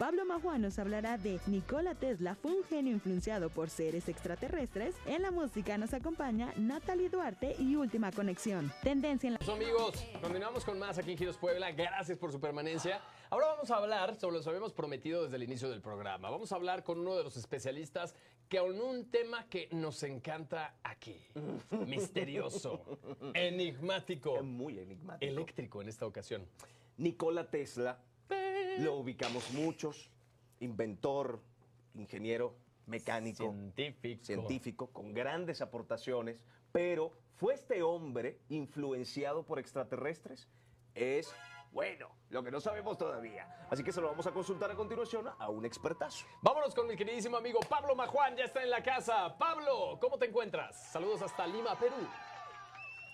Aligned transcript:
Pablo 0.00 0.24
Majuan 0.24 0.62
nos 0.62 0.78
hablará 0.78 1.18
de 1.18 1.38
Nikola 1.46 1.94
Tesla 1.94 2.34
fue 2.34 2.52
un 2.52 2.64
genio 2.64 2.90
influenciado 2.90 3.50
por 3.50 3.68
seres 3.68 4.08
extraterrestres. 4.08 4.94
En 5.04 5.20
la 5.20 5.30
música 5.30 5.76
nos 5.76 5.92
acompaña 5.92 6.54
Natalie 6.56 7.10
Duarte 7.10 7.54
y 7.58 7.76
Última 7.76 8.10
Conexión. 8.10 8.72
Tendencia 8.82 9.28
en 9.28 9.34
la... 9.34 9.52
amigos, 9.52 10.02
continuamos 10.22 10.64
con 10.64 10.78
más 10.78 10.96
aquí 10.96 11.12
en 11.12 11.18
Giros 11.18 11.36
Puebla. 11.36 11.70
Gracias 11.72 12.16
por 12.16 12.32
su 12.32 12.40
permanencia. 12.40 13.02
Ahora 13.28 13.48
vamos 13.48 13.70
a 13.70 13.76
hablar 13.76 14.18
sobre 14.18 14.38
lo 14.38 14.42
que 14.42 14.48
habíamos 14.48 14.72
prometido 14.72 15.24
desde 15.24 15.36
el 15.36 15.42
inicio 15.42 15.68
del 15.68 15.82
programa. 15.82 16.30
Vamos 16.30 16.50
a 16.52 16.54
hablar 16.54 16.82
con 16.82 16.98
uno 16.98 17.14
de 17.14 17.22
los 17.22 17.36
especialistas 17.36 18.14
que 18.48 18.56
aún 18.56 18.80
un 18.80 19.10
tema 19.10 19.50
que 19.50 19.68
nos 19.70 20.02
encanta 20.02 20.76
aquí. 20.82 21.20
Misterioso, 21.86 22.80
enigmático. 23.34 24.42
Muy 24.42 24.78
enigmático. 24.78 25.30
Eléctrico 25.30 25.82
en 25.82 25.90
esta 25.90 26.06
ocasión. 26.06 26.46
Nikola 26.96 27.50
Tesla, 27.50 27.98
lo 28.78 28.96
ubicamos 28.96 29.50
muchos, 29.52 30.10
inventor, 30.60 31.40
ingeniero, 31.94 32.54
mecánico, 32.86 33.44
científico. 33.44 34.24
científico, 34.24 34.90
con 34.90 35.12
grandes 35.12 35.60
aportaciones, 35.60 36.44
pero 36.72 37.12
¿fue 37.36 37.54
este 37.54 37.82
hombre 37.82 38.38
influenciado 38.48 39.44
por 39.44 39.58
extraterrestres? 39.58 40.48
Es 40.94 41.32
bueno, 41.72 42.08
lo 42.30 42.42
que 42.42 42.50
no 42.50 42.60
sabemos 42.60 42.98
todavía. 42.98 43.66
Así 43.70 43.84
que 43.84 43.92
se 43.92 44.00
lo 44.00 44.08
vamos 44.08 44.26
a 44.26 44.32
consultar 44.32 44.70
a 44.70 44.74
continuación 44.74 45.28
a 45.38 45.48
un 45.48 45.64
expertazo. 45.64 46.26
Vámonos 46.42 46.74
con 46.74 46.88
mi 46.88 46.96
queridísimo 46.96 47.36
amigo 47.36 47.60
Pablo 47.68 47.94
Majuan, 47.94 48.36
ya 48.36 48.44
está 48.44 48.62
en 48.62 48.70
la 48.70 48.82
casa. 48.82 49.36
Pablo, 49.38 49.98
¿cómo 50.00 50.18
te 50.18 50.26
encuentras? 50.26 50.90
Saludos 50.90 51.22
hasta 51.22 51.46
Lima, 51.46 51.78
Perú. 51.78 51.94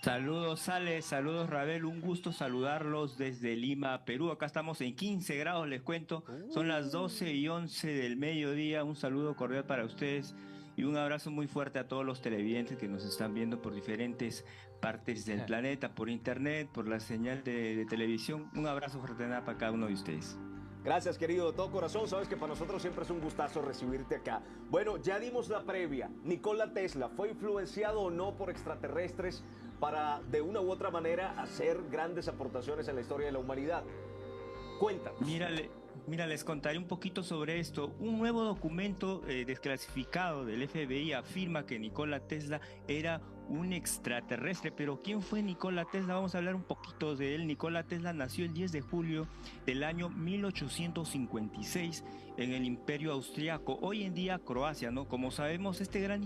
Saludos 0.01 0.69
Ale, 0.69 1.01
saludos 1.01 1.49
Rabel, 1.49 1.83
un 1.83 2.01
gusto 2.01 2.31
saludarlos 2.31 3.17
desde 3.17 3.55
Lima, 3.55 4.05
Perú. 4.05 4.31
Acá 4.31 4.45
estamos 4.45 4.79
en 4.81 4.95
15 4.95 5.37
grados, 5.37 5.67
les 5.67 5.81
cuento. 5.81 6.23
Son 6.49 6.67
las 6.67 6.91
12 6.91 7.33
y 7.33 7.47
11 7.47 7.87
del 7.87 8.15
mediodía. 8.15 8.83
Un 8.83 8.95
saludo 8.95 9.35
cordial 9.35 9.65
para 9.65 9.83
ustedes 9.83 10.35
y 10.77 10.83
un 10.83 10.95
abrazo 10.95 11.31
muy 11.31 11.47
fuerte 11.47 11.79
a 11.79 11.87
todos 11.87 12.05
los 12.05 12.21
televidentes 12.21 12.77
que 12.77 12.87
nos 12.87 13.03
están 13.03 13.33
viendo 13.33 13.61
por 13.61 13.73
diferentes 13.73 14.45
partes 14.79 15.25
del 15.25 15.43
planeta, 15.43 15.95
por 15.95 16.07
internet, 16.07 16.69
por 16.71 16.87
la 16.87 16.99
señal 16.99 17.43
de, 17.43 17.85
televisión. 17.89 18.49
Un 18.55 18.67
abrazo 18.67 19.01
fraternal 19.01 19.43
para 19.43 19.57
cada 19.57 19.71
uno 19.71 19.87
de 19.87 19.93
ustedes. 19.93 20.37
Gracias, 20.83 21.17
querido 21.17 21.51
de 21.51 21.57
todo 21.57 21.71
corazón. 21.71 22.07
Sabes 22.07 22.29
que 22.29 22.37
para 22.37 22.49
nosotros 22.49 22.81
siempre 22.81 23.03
es 23.03 23.09
un 23.09 23.19
gustazo 23.19 23.61
recibirte 23.61 24.15
acá. 24.15 24.41
Bueno, 24.69 24.97
ya 24.97 25.19
dimos 25.19 25.49
la 25.49 25.63
previa. 25.63 26.09
Nikola 26.23 26.71
Tesla 26.71 27.09
fue 27.09 27.31
influenciado 27.31 28.01
o 28.01 28.11
no 28.11 28.37
por 28.37 28.51
extraterrestres 28.51 29.43
para, 29.79 30.21
de 30.31 30.41
una 30.41 30.61
u 30.61 30.71
otra 30.71 30.89
manera, 30.89 31.39
hacer 31.39 31.79
grandes 31.91 32.27
aportaciones 32.27 32.87
en 32.87 32.95
la 32.95 33.01
historia 33.01 33.27
de 33.27 33.33
la 33.33 33.39
humanidad. 33.39 33.83
Cuéntanos. 34.79 35.19
Mira, 36.07 36.25
les 36.25 36.43
contaré 36.45 36.77
un 36.77 36.87
poquito 36.87 37.21
sobre 37.21 37.59
esto. 37.59 37.93
Un 37.99 38.17
nuevo 38.17 38.43
documento 38.43 39.23
eh, 39.27 39.43
desclasificado 39.45 40.45
del 40.45 40.67
FBI 40.67 41.11
afirma 41.11 41.65
que 41.65 41.79
Nikola 41.79 42.21
Tesla 42.21 42.61
era 42.87 43.21
un 43.49 43.73
extraterrestre, 43.73 44.71
pero 44.71 45.01
¿quién 45.01 45.21
fue 45.21 45.41
Nikola 45.41 45.85
Tesla? 45.85 46.15
Vamos 46.15 46.35
a 46.35 46.39
hablar 46.39 46.55
un 46.55 46.63
poquito 46.63 47.15
de 47.15 47.35
él. 47.35 47.47
Nikola 47.47 47.83
Tesla 47.83 48.13
nació 48.13 48.45
el 48.45 48.53
10 48.53 48.71
de 48.71 48.81
julio 48.81 49.27
del 49.65 49.83
año 49.83 50.09
1856 50.09 52.03
en 52.37 52.53
el 52.53 52.65
Imperio 52.65 53.13
Austriaco, 53.13 53.79
hoy 53.81 54.03
en 54.03 54.13
día 54.13 54.39
Croacia, 54.39 54.91
¿no? 54.91 55.07
Como 55.07 55.31
sabemos, 55.31 55.81
este 55.81 55.99
gran 55.99 56.23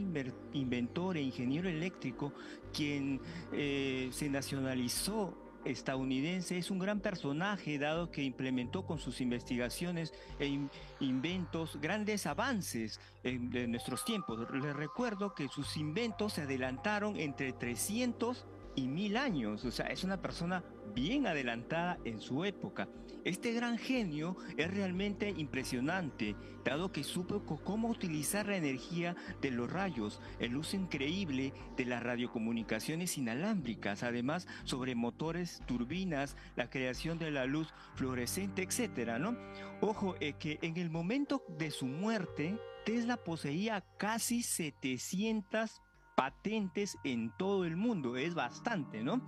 inventor 0.53 1.15
e 1.17 1.21
ingeniero 1.21 1.69
eléctrico, 1.69 2.33
quien 2.73 3.21
eh, 3.53 4.09
se 4.11 4.29
nacionalizó 4.29 5.37
estadounidense 5.65 6.57
es 6.57 6.71
un 6.71 6.79
gran 6.79 6.99
personaje 6.99 7.77
dado 7.77 8.11
que 8.11 8.23
implementó 8.23 8.85
con 8.85 8.99
sus 8.99 9.21
investigaciones 9.21 10.13
e 10.39 10.59
inventos 10.99 11.79
grandes 11.81 12.25
avances 12.25 12.99
en, 13.23 13.55
en 13.55 13.71
nuestros 13.71 14.05
tiempos. 14.05 14.49
Les 14.51 14.75
recuerdo 14.75 15.33
que 15.33 15.47
sus 15.47 15.77
inventos 15.77 16.33
se 16.33 16.41
adelantaron 16.41 17.19
entre 17.19 17.53
300 17.53 18.45
y 18.45 18.60
mil 18.75 19.17
años. 19.17 19.65
O 19.65 19.71
sea, 19.71 19.87
es 19.87 20.03
una 20.03 20.21
persona 20.21 20.63
bien 20.93 21.27
adelantada 21.27 21.97
en 22.05 22.19
su 22.19 22.43
época. 22.45 22.87
Este 23.23 23.53
gran 23.53 23.77
genio 23.77 24.35
es 24.57 24.71
realmente 24.71 25.29
impresionante, 25.29 26.35
dado 26.65 26.91
que 26.91 27.03
supo 27.03 27.43
cómo 27.63 27.89
utilizar 27.89 28.47
la 28.47 28.57
energía 28.57 29.15
de 29.41 29.51
los 29.51 29.71
rayos, 29.71 30.19
el 30.39 30.57
uso 30.57 30.75
increíble 30.75 31.53
de 31.77 31.85
las 31.85 32.01
radiocomunicaciones 32.01 33.17
inalámbricas, 33.19 34.01
además 34.01 34.47
sobre 34.63 34.95
motores, 34.95 35.61
turbinas, 35.67 36.35
la 36.55 36.69
creación 36.69 37.19
de 37.19 37.29
la 37.29 37.45
luz 37.45 37.71
fluorescente, 37.93 38.63
etcétera, 38.63 39.19
¿no? 39.19 39.37
Ojo, 39.81 40.15
es 40.19 40.35
que 40.35 40.57
en 40.63 40.77
el 40.77 40.89
momento 40.89 41.43
de 41.47 41.69
su 41.69 41.85
muerte, 41.85 42.57
Tesla 42.85 43.17
poseía 43.17 43.85
casi 43.97 44.41
700 44.41 45.79
patentes 46.21 46.99
en 47.03 47.31
todo 47.35 47.65
el 47.65 47.75
mundo, 47.75 48.15
es 48.15 48.35
bastante, 48.35 49.03
¿no? 49.03 49.23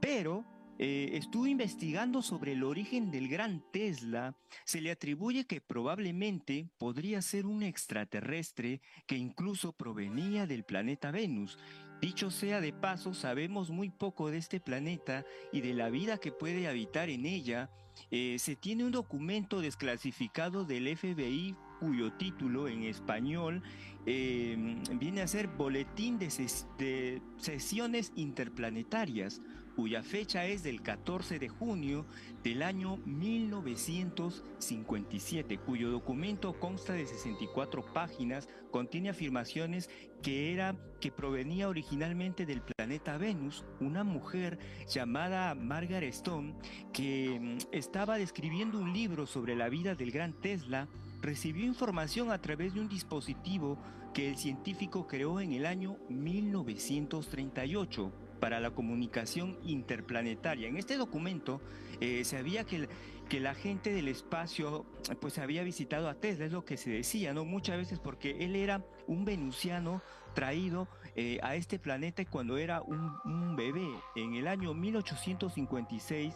Pero 0.00 0.44
eh, 0.76 1.20
investigando 1.46 2.20
sobre 2.20 2.54
el 2.54 2.64
origen 2.64 3.12
del 3.12 3.28
gran 3.28 3.62
Tesla. 3.70 4.34
Se 4.64 4.80
le 4.80 4.90
atribuye 4.90 5.46
que 5.46 5.60
probablemente 5.60 6.68
podría 6.78 7.22
ser 7.22 7.46
un 7.46 7.62
extraterrestre 7.62 8.80
que 9.06 9.16
incluso 9.16 9.70
provenía 9.70 10.48
del 10.48 10.64
planeta 10.64 11.12
Venus. 11.12 11.60
Dicho 12.00 12.32
sea 12.32 12.60
de 12.60 12.72
paso, 12.72 13.14
sabemos 13.14 13.70
muy 13.70 13.90
poco 13.90 14.28
de 14.28 14.38
este 14.38 14.58
planeta 14.58 15.24
y 15.52 15.60
de 15.60 15.74
la 15.74 15.90
vida 15.90 16.18
que 16.18 16.32
puede 16.32 16.66
habitar 16.66 17.08
en 17.08 17.24
ella. 17.24 17.70
Eh, 18.10 18.40
se 18.40 18.56
tiene 18.56 18.84
un 18.84 18.90
documento 18.90 19.60
desclasificado 19.60 20.64
del 20.64 20.94
FBI 20.96 21.54
cuyo 21.78 22.12
título 22.14 22.68
en 22.68 22.82
español 22.82 23.62
em, 24.06 24.82
viene 24.98 25.20
a 25.22 25.26
ser 25.26 25.48
Boletín 25.48 26.18
de, 26.18 26.30
Sesiones 27.38 28.12
Interplanetarias, 28.14 29.40
cuya 29.74 30.02
fecha 30.02 30.46
es 30.46 30.62
del 30.62 30.80
14 30.80 31.38
de 31.38 31.48
junio 31.48 32.06
del 32.42 32.62
año 32.62 32.96
1957, 33.04 35.58
cuyo 35.58 35.90
documento 35.90 36.58
consta 36.58 36.94
de 36.94 37.04
64 37.04 37.92
páginas, 37.92 38.48
contiene 38.70 39.10
afirmaciones 39.10 39.90
que 40.22 40.54
era 40.54 40.74
que 41.00 41.12
provenía 41.12 41.68
originalmente 41.68 42.46
del 42.46 42.62
planeta 42.62 43.18
Venus, 43.18 43.66
una 43.80 44.04
mujer 44.04 44.58
llamada 44.88 45.54
Margaret 45.54 46.14
Stone 46.14 46.54
que 46.92 47.34
em, 47.34 47.58
estaba 47.72 48.16
describiendo 48.16 48.78
un 48.78 48.94
libro 48.94 49.26
sobre 49.26 49.56
la 49.56 49.68
vida 49.68 49.94
del 49.94 50.10
gran 50.10 50.32
Tesla 50.40 50.88
recibió 51.26 51.66
información 51.66 52.30
a 52.30 52.40
través 52.40 52.72
de 52.72 52.80
un 52.80 52.88
dispositivo 52.88 53.76
que 54.14 54.30
el 54.30 54.36
científico 54.36 55.08
creó 55.08 55.40
en 55.40 55.52
el 55.52 55.66
año 55.66 55.96
1938 56.08 58.12
para 58.40 58.60
la 58.60 58.70
comunicación 58.70 59.58
interplanetaria. 59.64 60.68
En 60.68 60.76
este 60.76 60.96
documento 60.96 61.60
eh, 62.00 62.24
se 62.24 62.36
sabía 62.36 62.62
que, 62.64 62.88
que 63.28 63.40
la 63.40 63.54
gente 63.54 63.92
del 63.92 64.06
espacio 64.06 64.86
pues 65.20 65.38
había 65.38 65.64
visitado 65.64 66.08
a 66.08 66.14
Tesla, 66.14 66.46
es 66.46 66.52
lo 66.52 66.64
que 66.64 66.76
se 66.76 66.90
decía, 66.90 67.34
¿no? 67.34 67.44
Muchas 67.44 67.76
veces 67.76 67.98
porque 67.98 68.44
él 68.44 68.54
era 68.54 68.84
un 69.08 69.24
venusiano 69.24 70.02
traído 70.32 70.86
eh, 71.18 71.38
a 71.42 71.56
este 71.56 71.78
planeta 71.78 72.22
cuando 72.26 72.58
era 72.58 72.82
un, 72.82 73.56
bebé 73.56 73.88
en 74.16 74.34
el 74.34 74.46
año 74.46 74.74
1856 74.74 76.34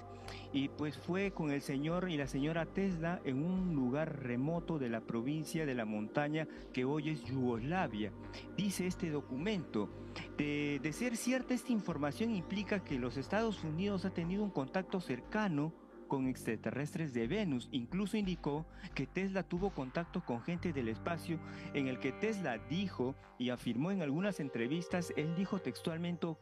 y 0.54 0.68
pues 0.70 0.96
fue 0.96 1.32
con 1.32 1.50
el 1.50 1.60
señor 1.60 2.08
y 2.08 2.16
la 2.16 2.26
señora 2.26 2.64
Tesla 2.64 3.20
en 3.24 3.44
un 3.44 3.74
lugar 3.74 4.22
remoto 4.22 4.78
de 4.78 4.88
la 4.88 5.02
provincia 5.02 5.66
de 5.66 5.74
la 5.74 5.84
montaña 5.84 6.48
que 6.72 6.86
hoy 6.86 7.10
es 7.10 7.22
Yugoslavia. 7.24 8.10
Dice 8.56 8.86
este 8.86 9.10
documento, 9.10 9.90
de, 10.38 10.80
de 10.82 10.92
ser 10.94 11.16
cierta 11.16 11.52
esta 11.52 11.72
información 11.72 12.34
implica 12.34 12.82
que 12.82 12.98
los 12.98 13.18
Estados 13.18 13.62
Unidos 13.62 14.06
ha 14.06 14.10
tenido 14.10 14.42
un 14.42 14.50
contacto 14.50 15.00
cercano 15.00 15.74
con 16.10 16.26
extraterrestres 16.26 17.14
de 17.14 17.26
Venus. 17.26 17.70
Incluso 17.72 18.18
indicó 18.18 18.66
que 18.94 19.06
Tesla 19.06 19.42
tuvo 19.44 19.70
contacto 19.70 20.22
con 20.22 20.42
gente 20.42 20.74
del 20.74 20.88
espacio 20.88 21.38
en 21.72 21.86
el 21.86 21.98
que 22.00 22.12
Tesla 22.12 22.58
dijo 22.68 23.14
y 23.38 23.48
afirmó 23.48 23.92
en 23.92 24.02
algunas 24.02 24.40
entrevistas, 24.40 25.14
él 25.16 25.34
dijo 25.36 25.60
textualmente, 25.60 26.36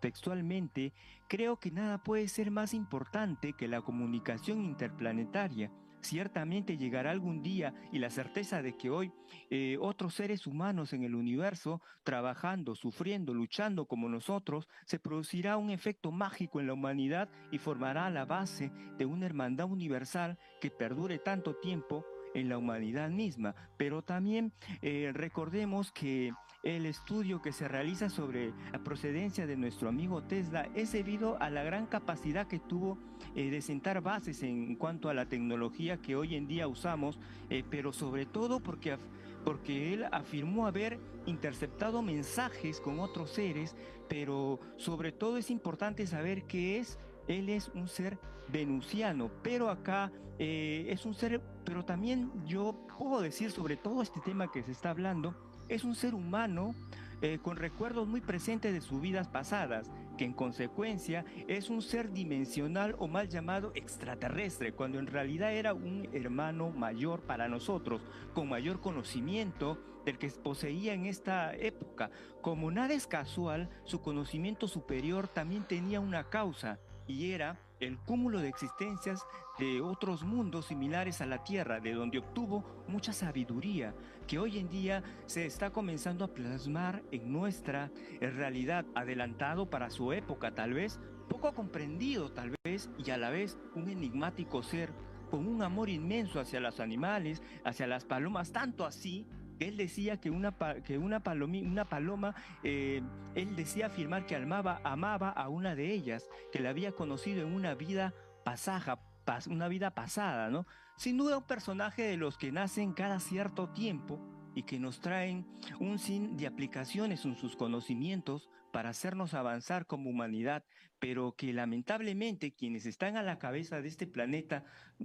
textualmente, 0.00 0.92
creo 1.26 1.58
que 1.58 1.70
nada 1.70 2.02
puede 2.04 2.28
ser 2.28 2.50
más 2.50 2.74
importante 2.74 3.54
que 3.54 3.66
la 3.66 3.80
comunicación 3.80 4.62
interplanetaria 4.62 5.72
ciertamente 6.04 6.76
llegará 6.76 7.10
algún 7.10 7.42
día 7.42 7.74
y 7.92 7.98
la 7.98 8.10
certeza 8.10 8.62
de 8.62 8.76
que 8.76 8.90
hoy 8.90 9.12
eh, 9.50 9.76
otros 9.80 10.14
seres 10.14 10.46
humanos 10.46 10.92
en 10.92 11.02
el 11.02 11.14
universo, 11.14 11.80
trabajando, 12.04 12.74
sufriendo, 12.74 13.34
luchando 13.34 13.86
como 13.86 14.08
nosotros, 14.08 14.68
se 14.84 14.98
producirá 14.98 15.56
un 15.56 15.70
efecto 15.70 16.12
mágico 16.12 16.60
en 16.60 16.66
la 16.66 16.74
humanidad 16.74 17.28
y 17.50 17.58
formará 17.58 18.10
la 18.10 18.24
base 18.24 18.70
de 18.98 19.06
una 19.06 19.26
hermandad 19.26 19.70
universal 19.70 20.38
que 20.60 20.70
perdure 20.70 21.18
tanto 21.18 21.56
tiempo 21.56 22.04
en 22.34 22.48
la 22.48 22.58
humanidad 22.58 23.10
misma. 23.10 23.54
Pero 23.76 24.02
también 24.02 24.52
eh, 24.82 25.10
recordemos 25.14 25.92
que 25.92 26.32
el 26.64 26.86
estudio 26.86 27.42
que 27.42 27.52
se 27.52 27.68
realiza 27.68 28.08
sobre 28.08 28.52
la 28.72 28.78
procedencia 28.82 29.46
de 29.46 29.56
nuestro 29.56 29.88
amigo 29.88 30.22
Tesla 30.22 30.68
es 30.74 30.92
debido 30.92 31.40
a 31.40 31.50
la 31.50 31.62
gran 31.62 31.86
capacidad 31.86 32.46
que 32.46 32.58
tuvo 32.58 32.98
eh, 33.34 33.50
de 33.50 33.60
sentar 33.60 34.00
bases 34.00 34.42
en 34.42 34.74
cuanto 34.76 35.10
a 35.10 35.14
la 35.14 35.26
tecnología 35.26 35.98
que 35.98 36.16
hoy 36.16 36.34
en 36.34 36.46
día 36.46 36.66
usamos, 36.66 37.18
eh, 37.50 37.64
pero 37.68 37.92
sobre 37.92 38.24
todo 38.24 38.60
porque, 38.60 38.96
porque 39.44 39.92
él 39.92 40.04
afirmó 40.10 40.66
haber 40.66 40.98
interceptado 41.26 42.00
mensajes 42.00 42.80
con 42.80 42.98
otros 42.98 43.30
seres, 43.30 43.76
pero 44.08 44.58
sobre 44.78 45.12
todo 45.12 45.36
es 45.36 45.50
importante 45.50 46.06
saber 46.06 46.44
que 46.44 46.78
es 46.78 46.98
él 47.28 47.48
es 47.48 47.68
un 47.74 47.88
ser 47.88 48.18
venusiano, 48.48 49.30
pero 49.42 49.70
acá 49.70 50.12
eh, 50.38 50.86
es 50.88 51.06
un 51.06 51.14
ser, 51.14 51.40
pero 51.64 51.84
también 51.84 52.30
yo 52.44 52.86
puedo 52.98 53.20
decir 53.20 53.50
sobre 53.50 53.76
todo 53.76 54.02
este 54.02 54.20
tema 54.20 54.50
que 54.50 54.62
se 54.62 54.72
está 54.72 54.90
hablando, 54.90 55.34
es 55.68 55.84
un 55.84 55.94
ser 55.94 56.14
humano 56.14 56.74
eh, 57.22 57.38
con 57.40 57.56
recuerdos 57.56 58.06
muy 58.06 58.20
presentes 58.20 58.72
de 58.72 58.80
sus 58.80 59.00
vidas 59.00 59.28
pasadas, 59.28 59.90
que 60.18 60.24
en 60.24 60.32
consecuencia 60.32 61.24
es 61.48 61.70
un 61.70 61.80
ser 61.80 62.12
dimensional 62.12 62.94
o 62.98 63.08
mal 63.08 63.28
llamado 63.28 63.72
extraterrestre, 63.74 64.72
cuando 64.72 64.98
en 64.98 65.06
realidad 65.06 65.52
era 65.52 65.74
un 65.74 66.08
hermano 66.12 66.70
mayor 66.70 67.22
para 67.22 67.48
nosotros, 67.48 68.02
con 68.34 68.48
mayor 68.48 68.80
conocimiento 68.80 69.78
del 70.04 70.18
que 70.18 70.28
poseía 70.28 70.92
en 70.92 71.06
esta 71.06 71.54
época. 71.54 72.10
Como 72.42 72.70
nada 72.70 72.92
es 72.92 73.06
casual, 73.06 73.70
su 73.84 74.02
conocimiento 74.02 74.68
superior 74.68 75.28
también 75.28 75.64
tenía 75.64 76.00
una 76.00 76.24
causa, 76.24 76.78
y 77.06 77.32
era 77.32 77.58
el 77.80 77.98
cúmulo 77.98 78.40
de 78.40 78.48
existencias 78.48 79.26
de 79.58 79.80
otros 79.80 80.24
mundos 80.24 80.66
similares 80.66 81.20
a 81.20 81.26
la 81.26 81.44
Tierra, 81.44 81.80
de 81.80 81.92
donde 81.92 82.18
obtuvo 82.18 82.64
mucha 82.88 83.12
sabiduría 83.12 83.94
que 84.26 84.38
hoy 84.38 84.58
en 84.58 84.68
día 84.68 85.02
se 85.26 85.46
está 85.46 85.70
comenzando 85.70 86.24
a 86.24 86.32
plasmar 86.32 87.02
en 87.10 87.32
nuestra 87.32 87.90
realidad, 88.20 88.86
adelantado 88.94 89.68
para 89.68 89.90
su 89.90 90.12
época 90.12 90.54
tal 90.54 90.72
vez, 90.72 90.98
poco 91.28 91.52
comprendido 91.54 92.32
tal 92.32 92.54
vez 92.64 92.90
y 92.98 93.10
a 93.10 93.18
la 93.18 93.30
vez 93.30 93.58
un 93.74 93.88
enigmático 93.88 94.62
ser 94.62 94.92
con 95.30 95.46
un 95.46 95.62
amor 95.62 95.88
inmenso 95.88 96.40
hacia 96.40 96.60
los 96.60 96.80
animales, 96.80 97.42
hacia 97.64 97.86
las 97.86 98.04
palomas, 98.04 98.52
tanto 98.52 98.84
así 98.84 99.26
él 99.58 99.76
decía 99.76 100.20
que 100.20 100.30
una, 100.30 100.56
que 100.84 100.98
una, 100.98 101.22
una 101.26 101.84
paloma, 101.88 102.34
eh, 102.62 103.02
él 103.34 103.56
decía 103.56 103.86
afirmar 103.86 104.26
que 104.26 104.36
amaba, 104.36 104.80
amaba 104.84 105.30
a 105.30 105.48
una 105.48 105.74
de 105.74 105.92
ellas, 105.92 106.28
que 106.52 106.60
la 106.60 106.70
había 106.70 106.92
conocido 106.92 107.46
en 107.46 107.52
una 107.52 107.74
vida 107.74 108.14
pasaja, 108.44 109.00
una 109.48 109.68
vida 109.68 109.90
pasada, 109.90 110.50
¿no? 110.50 110.66
Sin 110.96 111.16
duda 111.16 111.38
un 111.38 111.44
personaje 111.44 112.02
de 112.02 112.16
los 112.16 112.36
que 112.36 112.52
nacen 112.52 112.92
cada 112.92 113.18
cierto 113.18 113.70
tiempo 113.70 114.20
y 114.54 114.62
que 114.62 114.78
nos 114.78 115.00
traen 115.00 115.46
un 115.80 115.98
sin 115.98 116.36
de 116.36 116.46
aplicaciones 116.46 117.24
en 117.24 117.36
sus 117.36 117.56
conocimientos 117.56 118.48
para 118.74 118.88
hacernos 118.88 119.34
avanzar 119.34 119.86
como 119.86 120.10
humanidad, 120.10 120.64
pero 120.98 121.36
que 121.36 121.52
lamentablemente 121.52 122.54
quienes 122.54 122.86
están 122.86 123.16
a 123.16 123.22
la 123.22 123.38
cabeza 123.38 123.80
de 123.80 123.86
este 123.86 124.08
planeta 124.08 124.64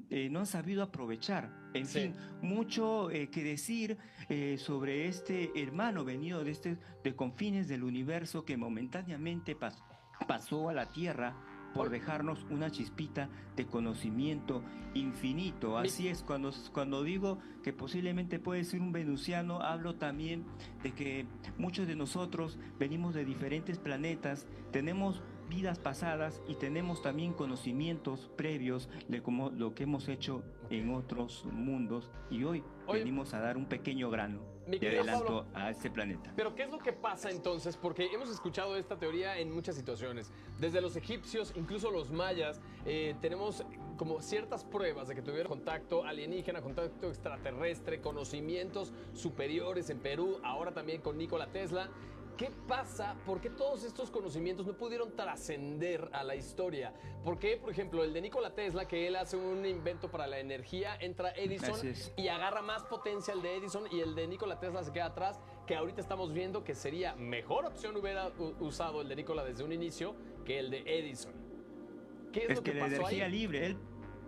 eh, 0.09 0.27
no 0.31 0.39
han 0.39 0.47
sabido 0.47 0.81
aprovechar. 0.81 1.53
En 1.75 1.85
fin, 1.85 2.15
mucho 2.41 3.11
eh, 3.11 3.29
que 3.29 3.43
decir 3.43 3.99
eh, 4.27 4.57
sobre 4.57 5.07
este 5.07 5.51
hermano 5.61 6.03
venido 6.03 6.43
de, 6.43 6.49
este, 6.49 6.77
de 7.03 7.15
confines 7.15 7.67
del 7.67 7.83
universo 7.83 8.43
que 8.43 8.57
momentáneamente 8.57 9.55
pasó 9.55 10.69
a 10.69 10.73
la 10.73 10.89
Tierra 10.89 11.35
por 11.73 11.89
dejarnos 11.89 12.45
una 12.49 12.71
chispita 12.71 13.29
de 13.55 13.65
conocimiento 13.65 14.63
infinito. 14.93 15.77
Así 15.77 16.07
es, 16.07 16.23
cuando, 16.23 16.51
cuando 16.73 17.03
digo 17.03 17.39
que 17.63 17.73
posiblemente 17.73 18.39
puede 18.39 18.63
ser 18.63 18.81
un 18.81 18.91
venusiano, 18.91 19.61
hablo 19.61 19.95
también 19.95 20.45
de 20.83 20.91
que 20.93 21.25
muchos 21.57 21.87
de 21.87 21.95
nosotros 21.95 22.57
venimos 22.79 23.13
de 23.13 23.25
diferentes 23.25 23.77
planetas, 23.77 24.47
tenemos 24.71 25.21
vidas 25.49 25.79
pasadas 25.79 26.41
y 26.47 26.55
tenemos 26.55 27.01
también 27.01 27.33
conocimientos 27.33 28.29
previos 28.35 28.89
de 29.07 29.21
cómo, 29.21 29.49
lo 29.49 29.73
que 29.73 29.83
hemos 29.83 30.07
hecho 30.07 30.43
en 30.69 30.93
otros 30.93 31.45
mundos 31.45 32.11
y 32.29 32.43
hoy 32.43 32.63
venimos 32.91 33.33
a 33.33 33.39
dar 33.39 33.57
un 33.57 33.65
pequeño 33.65 34.09
grano 34.09 34.41
de 34.67 34.87
adelanto 34.87 35.47
a 35.53 35.71
este 35.71 35.89
planeta. 35.89 36.31
Pero 36.35 36.53
¿qué 36.53 36.63
es 36.63 36.69
lo 36.69 36.77
que 36.77 36.93
pasa 36.93 37.31
entonces? 37.31 37.75
Porque 37.75 38.07
hemos 38.13 38.29
escuchado 38.29 38.75
esta 38.77 38.97
teoría 38.97 39.37
en 39.37 39.51
muchas 39.51 39.75
situaciones. 39.75 40.31
Desde 40.59 40.81
los 40.81 40.95
egipcios, 40.95 41.53
incluso 41.55 41.89
los 41.89 42.11
mayas, 42.11 42.61
eh, 42.85 43.15
tenemos 43.21 43.65
como 43.97 44.21
ciertas 44.21 44.63
pruebas 44.63 45.07
de 45.07 45.15
que 45.15 45.21
tuvieron 45.21 45.49
contacto 45.49 46.05
alienígena, 46.05 46.61
contacto 46.61 47.09
extraterrestre, 47.09 47.99
conocimientos 47.99 48.93
superiores 49.13 49.89
en 49.89 49.99
Perú, 49.99 50.39
ahora 50.43 50.71
también 50.71 51.01
con 51.01 51.17
Nikola 51.17 51.47
Tesla. 51.47 51.89
¿Qué 52.39 52.49
pasa? 52.69 53.17
¿Por 53.25 53.41
qué 53.41 53.49
todos 53.49 53.83
estos 53.83 54.09
conocimientos 54.09 54.65
no 54.65 54.71
pudieron 54.71 55.13
trascender 55.13 56.09
a 56.13 56.23
la 56.23 56.37
historia? 56.37 56.93
¿Por 57.21 57.37
qué, 57.37 57.57
por 57.57 57.69
ejemplo, 57.69 58.01
el 58.01 58.13
de 58.13 58.21
Nikola 58.21 58.55
Tesla, 58.55 58.87
que 58.87 59.07
él 59.07 59.17
hace 59.17 59.35
un 59.35 59.65
invento 59.65 60.09
para 60.09 60.25
la 60.25 60.39
energía, 60.39 60.95
entra 61.01 61.31
Edison 61.31 61.77
y 62.15 62.29
agarra 62.29 62.61
más 62.61 62.83
potencia 62.83 63.33
el 63.33 63.41
de 63.41 63.57
Edison 63.57 63.83
y 63.91 63.99
el 63.99 64.15
de 64.15 64.25
Nikola 64.25 64.57
Tesla 64.57 64.81
se 64.85 64.93
queda 64.93 65.07
atrás? 65.07 65.37
Que 65.67 65.75
ahorita 65.75 65.99
estamos 65.99 66.31
viendo 66.31 66.63
que 66.63 66.75
sería 66.75 67.13
mejor 67.13 67.65
opción 67.65 67.97
hubiera 67.97 68.31
usado 68.61 69.01
el 69.01 69.09
de 69.09 69.17
Nikola 69.17 69.43
desde 69.43 69.65
un 69.65 69.73
inicio 69.73 70.15
que 70.45 70.59
el 70.59 70.69
de 70.69 70.83
Edison. 70.85 71.33
¿Qué 72.31 72.45
es, 72.45 72.55
lo 72.55 72.63
que, 72.63 72.71
que 72.71 72.79
la 72.79 72.85
energía 72.85 73.27
libre, 73.27 73.65
él 73.65 73.77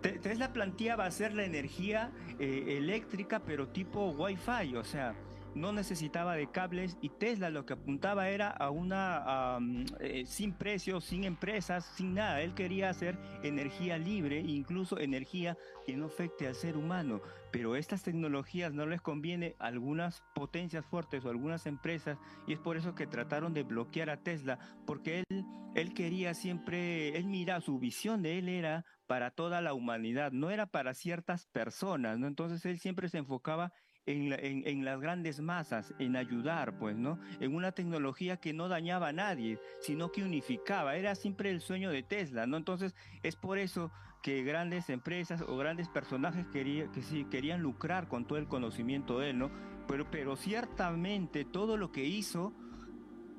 Tesla 0.02 0.52
planteaba 0.52 1.06
hacer 1.06 1.32
la 1.32 1.44
energía 1.44 2.12
eh, 2.38 2.76
eléctrica, 2.76 3.40
pero 3.40 3.68
tipo 3.68 4.10
Wi-Fi, 4.10 4.76
o 4.76 4.84
sea, 4.84 5.14
no 5.54 5.72
necesitaba 5.72 6.34
de 6.34 6.50
cables 6.50 6.96
y 7.00 7.10
Tesla 7.10 7.50
lo 7.50 7.66
que 7.66 7.74
apuntaba 7.74 8.28
era 8.28 8.50
a 8.50 8.70
una 8.70 9.58
eh, 10.00 10.24
sin 10.26 10.52
precios, 10.52 11.04
sin 11.04 11.24
empresas, 11.24 11.84
sin 11.96 12.14
nada. 12.14 12.40
Él 12.40 12.54
quería 12.54 12.90
hacer 12.90 13.18
energía 13.42 13.98
libre, 13.98 14.40
incluso 14.40 14.98
energía 14.98 15.56
que 15.86 15.96
no 15.96 16.06
afecte 16.06 16.46
al 16.46 16.54
ser 16.54 16.76
humano. 16.76 17.20
Pero 17.50 17.76
estas 17.76 18.02
tecnologías 18.02 18.72
no 18.72 18.86
les 18.86 19.02
conviene 19.02 19.54
a 19.58 19.66
algunas 19.66 20.22
potencias 20.34 20.86
fuertes 20.86 21.24
o 21.24 21.30
algunas 21.30 21.66
empresas 21.66 22.18
y 22.46 22.54
es 22.54 22.58
por 22.58 22.76
eso 22.76 22.94
que 22.94 23.06
trataron 23.06 23.52
de 23.52 23.62
bloquear 23.62 24.08
a 24.08 24.22
Tesla, 24.22 24.58
porque 24.86 25.18
él, 25.28 25.44
él 25.74 25.92
quería 25.92 26.32
siempre, 26.32 27.16
él 27.16 27.26
mira, 27.26 27.60
su 27.60 27.78
visión 27.78 28.22
de 28.22 28.38
él 28.38 28.48
era 28.48 28.84
para 29.06 29.30
toda 29.30 29.60
la 29.60 29.74
humanidad, 29.74 30.32
no 30.32 30.50
era 30.50 30.66
para 30.66 30.94
ciertas 30.94 31.46
personas, 31.46 32.18
¿no? 32.18 32.26
Entonces 32.26 32.64
él 32.64 32.78
siempre 32.78 33.10
se 33.10 33.18
enfocaba 33.18 33.72
en, 34.06 34.84
las 34.84 35.00
grandes 35.00 35.40
masas, 35.40 35.94
en 35.98 36.16
ayudar, 36.16 36.78
pues, 36.78 36.96
¿no? 36.96 37.18
En 37.40 37.54
una 37.54 37.72
tecnología 37.72 38.38
que 38.38 38.52
no 38.52 38.68
dañaba 38.68 39.08
a 39.08 39.12
nadie, 39.12 39.58
sino 39.80 40.10
que 40.10 40.24
unificaba. 40.24 40.96
Era 40.96 41.14
siempre 41.14 41.50
el 41.50 41.60
sueño 41.60 41.90
de 41.90 42.02
Tesla, 42.02 42.46
¿no? 42.46 42.56
Entonces, 42.56 42.94
es 43.22 43.36
por 43.36 43.58
eso 43.58 43.92
que 44.22 44.42
grandes 44.42 44.88
empresas 44.88 45.42
o 45.42 45.56
grandes 45.56 45.88
personajes 45.88 46.46
quería, 46.46 46.90
que 46.90 47.02
sí, 47.02 47.26
querían 47.30 47.60
lucrar 47.60 48.08
con 48.08 48.24
todo 48.24 48.38
el 48.38 48.46
conocimiento 48.46 49.18
de 49.18 49.30
él, 49.30 49.38
¿no? 49.38 49.50
Pero, 49.88 50.10
pero 50.10 50.36
ciertamente 50.36 51.44
todo 51.44 51.76
lo 51.76 51.90
que 51.92 52.04
hizo 52.04 52.52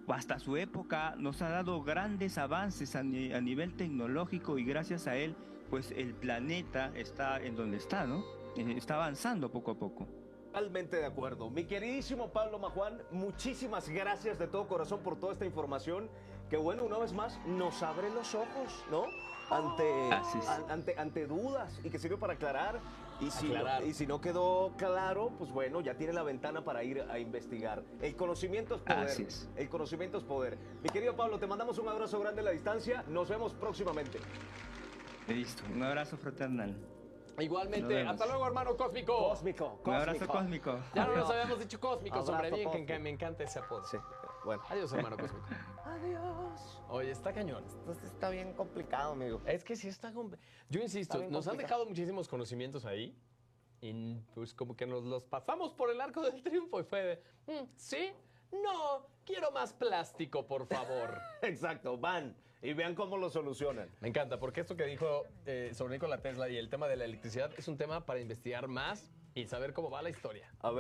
hasta 0.07 0.39
su 0.39 0.57
época 0.57 1.15
nos 1.17 1.41
ha 1.41 1.49
dado 1.49 1.81
grandes 1.81 2.37
avances 2.37 2.95
a, 2.95 3.03
nivel 3.03 3.75
tecnológico 3.75 4.57
y 4.57 4.65
gracias 4.65 5.07
a 5.07 5.15
él, 5.15 5.35
pues 5.69 5.91
el 5.91 6.13
planeta 6.13 6.91
está 6.95 7.41
en 7.41 7.55
donde 7.55 7.77
está, 7.77 8.05
¿no? 8.05 8.23
Eh, 8.57 8.75
está 8.77 8.95
avanzando 8.95 9.51
poco 9.51 9.71
a 9.71 9.79
poco. 9.79 10.22
Totalmente 10.53 10.97
de 10.97 11.05
acuerdo. 11.07 11.49
Mi 11.49 11.63
queridísimo 11.65 12.29
Pablo 12.29 12.59
Majuan, 12.59 13.01
muchísimas 13.09 13.89
gracias 13.89 14.37
de 14.37 14.45
todo 14.45 14.67
corazón 14.67 14.99
por 14.99 15.19
toda 15.19 15.33
esta 15.33 15.45
información 15.45 16.07
que, 16.47 16.57
bueno, 16.57 16.83
una 16.83 16.99
vez 16.99 17.11
más 17.11 17.39
nos 17.47 17.81
abre 17.81 18.11
los 18.11 18.35
ojos, 18.35 18.85
¿no? 18.91 19.05
Ante, 19.49 20.11
ante, 20.69 20.95
ante 20.95 21.25
dudas 21.25 21.79
y 21.83 21.89
que 21.89 21.97
sirve 21.97 22.17
para 22.17 22.33
aclarar. 22.33 22.79
Y 23.19 23.31
si, 23.31 23.49
no, 23.49 23.83
y 23.83 23.95
si 23.95 24.05
no 24.05 24.21
quedó 24.21 24.73
claro, 24.77 25.31
pues 25.39 25.49
bueno, 25.51 25.81
ya 25.81 25.95
tiene 25.95 26.13
la 26.13 26.21
ventana 26.21 26.63
para 26.63 26.83
ir 26.83 27.01
a 27.01 27.17
investigar. 27.17 27.81
El 27.99 28.15
conocimiento 28.15 28.75
es 28.75 28.81
poder. 28.81 29.27
El 29.55 29.69
conocimiento 29.69 30.19
es 30.19 30.23
poder. 30.23 30.59
Mi 30.83 30.89
querido 30.89 31.15
Pablo, 31.15 31.39
te 31.39 31.47
mandamos 31.47 31.79
un 31.79 31.89
abrazo 31.89 32.19
grande 32.19 32.41
a 32.41 32.43
la 32.43 32.51
distancia. 32.51 33.03
Nos 33.07 33.27
vemos 33.27 33.55
próximamente. 33.55 34.19
Listo, 35.27 35.63
un 35.73 35.81
abrazo 35.81 36.15
fraternal. 36.15 36.75
Igualmente, 37.39 38.01
hasta 38.01 38.25
luego, 38.25 38.45
hermano 38.45 38.77
cósmico. 38.77 39.29
Cósmico, 39.29 39.65
cósmico. 39.65 39.89
Un 39.89 39.95
abrazo 39.95 40.27
cósmico. 40.27 40.79
Ya 40.93 41.07
no 41.07 41.15
nos 41.15 41.29
habíamos 41.29 41.59
dicho 41.59 41.79
cósmico, 41.79 42.25
sobre 42.25 42.51
mí, 42.51 42.85
que 42.85 42.99
me 42.99 43.09
encanta 43.09 43.43
ese 43.43 43.59
apodo. 43.59 43.85
Sí, 43.85 43.97
bueno. 44.45 44.63
Adiós, 44.69 44.93
hermano 44.93 45.17
cósmico. 45.17 45.45
Adiós. 45.85 46.81
Oye, 46.89 47.11
está 47.11 47.33
cañón. 47.33 47.63
Esto 47.65 48.05
está 48.05 48.29
bien 48.29 48.53
complicado, 48.53 49.13
amigo. 49.13 49.41
Es 49.45 49.63
que 49.63 49.75
sí 49.75 49.87
está 49.87 50.13
complicado. 50.13 50.47
Yo 50.69 50.81
insisto, 50.81 51.23
nos 51.29 51.47
han 51.47 51.57
dejado 51.57 51.85
muchísimos 51.85 52.27
conocimientos 52.27 52.85
ahí. 52.85 53.17
Y 53.81 54.15
pues 54.33 54.53
como 54.53 54.77
que 54.77 54.85
nos 54.85 55.03
los 55.03 55.25
pasamos 55.25 55.73
por 55.73 55.89
el 55.89 55.99
arco 55.99 56.21
del 56.21 56.41
triunfo 56.41 56.79
y 56.79 56.83
fue 56.83 57.03
de, 57.03 57.23
mm, 57.47 57.67
¿sí? 57.75 58.13
No, 58.49 59.07
quiero 59.25 59.51
más 59.51 59.73
plástico, 59.73 60.47
por 60.47 60.65
favor. 60.67 61.19
Exacto, 61.41 61.97
van 61.97 62.33
y 62.63 62.73
vean 62.73 62.95
cómo 62.95 63.17
lo 63.17 63.29
solucionan. 63.29 63.89
Me 63.99 64.07
encanta, 64.07 64.39
porque 64.39 64.61
esto 64.61 64.77
que 64.77 64.85
dijo 64.85 65.25
eh, 65.45 65.71
sobre 65.73 65.95
Nikola 65.95 66.21
Tesla 66.21 66.49
y 66.49 66.57
el 66.57 66.69
tema 66.69 66.87
de 66.87 66.95
la 66.95 67.03
electricidad 67.03 67.51
es 67.57 67.67
un 67.67 67.77
tema 67.77 68.05
para 68.05 68.21
investigar 68.21 68.69
más 68.69 69.11
y 69.35 69.45
saber 69.47 69.73
cómo 69.73 69.91
va 69.91 70.01
la 70.01 70.09
historia. 70.09 70.49
A 70.61 70.69
ver. 70.69 70.71